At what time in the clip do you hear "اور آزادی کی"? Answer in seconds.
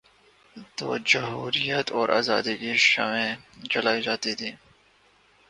1.91-2.73